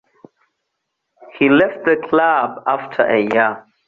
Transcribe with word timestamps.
He 1.37 1.47
left 1.47 1.85
the 1.85 1.95
club 1.95 2.63
after 2.65 3.03
a 3.03 3.19
year. 3.21 3.63